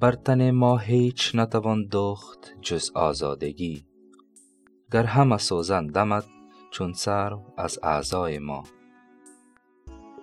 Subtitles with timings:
[0.00, 3.84] بر تن ما هیچ نتوان دخت جز آزادگی.
[4.92, 6.24] گر همه سوزن دمد
[6.70, 8.62] چون سرو از اعضای ما.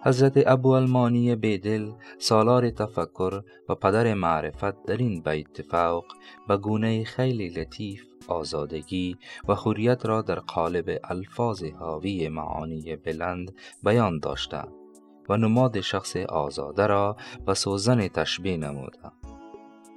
[0.03, 6.05] حضرت ابوالمانی بیدل سالار تفکر و پدر معرفت در این بیت تفوق
[6.47, 14.19] به گونه خیلی لطیف آزادگی و حریت را در قالب الفاظ حاوی معانی بلند بیان
[14.19, 14.63] داشته
[15.29, 19.20] و نماد شخص آزاده را به سوزن تشبیه نموده.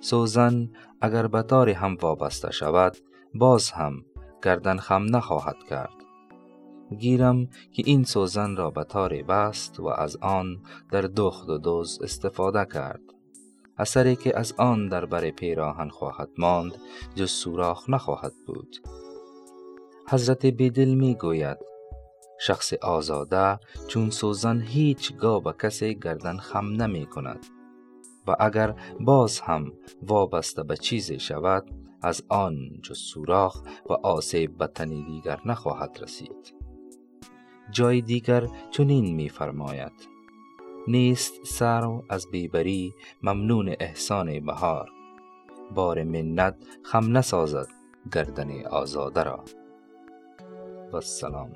[0.04, 2.96] سوزن اگر به تار هم وابسته شود
[3.34, 4.04] باز هم
[4.42, 5.94] گردن خم نخواهد کرد.
[6.98, 11.98] گیرم که این سوزن را به تار بست و از آن در دخت و دوز
[12.02, 13.00] استفاده کرد.
[13.78, 16.72] اثری که از آن در بر پیراهن خواهد ماند
[17.14, 18.76] جز سوراخ نخواهد بود.
[20.08, 21.58] حضرت بیدل می گوید
[22.40, 27.46] شخص آزاده چون سوزن هیچ گاه به کسی گردن خم نمی کند.
[28.26, 29.72] و اگر باز هم
[30.02, 31.70] وابسته به چیزی شود
[32.02, 36.54] از آن جز سوراخ و آسیب به تنی دیگر نخواهد رسید.
[37.70, 39.92] جای دیگر چنین می فرماید
[40.88, 44.90] نیست سرو از بیبری ممنون احسان بهار.
[45.74, 47.68] بار منت خم نسازد
[48.12, 49.44] گردن آزاده را.
[50.92, 51.52] و السلام